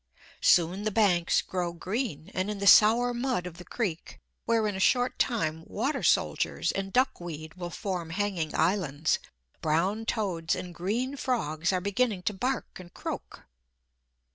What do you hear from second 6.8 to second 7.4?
duck